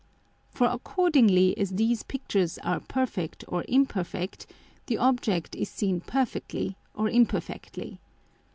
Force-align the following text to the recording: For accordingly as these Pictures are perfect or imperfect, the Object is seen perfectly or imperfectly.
For 0.49 0.65
accordingly 0.65 1.55
as 1.59 1.69
these 1.73 2.01
Pictures 2.01 2.57
are 2.63 2.79
perfect 2.79 3.43
or 3.47 3.63
imperfect, 3.67 4.47
the 4.87 4.97
Object 4.97 5.53
is 5.55 5.69
seen 5.69 5.99
perfectly 6.01 6.75
or 6.95 7.07
imperfectly. 7.07 7.99